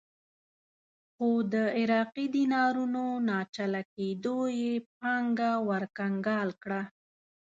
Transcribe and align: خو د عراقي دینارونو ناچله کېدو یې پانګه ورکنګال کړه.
خو 1.13 1.29
د 1.53 1.55
عراقي 1.77 2.25
دینارونو 2.35 3.03
ناچله 3.29 3.81
کېدو 3.93 4.37
یې 4.59 4.73
پانګه 4.97 5.51
ورکنګال 5.69 6.49
کړه. 6.63 6.81